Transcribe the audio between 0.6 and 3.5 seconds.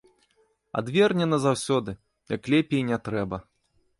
Адверне назаўсёды, як лепей і не трэба.